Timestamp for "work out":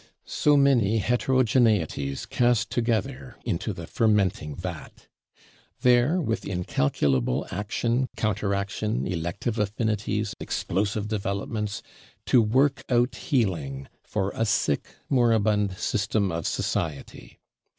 12.41-13.13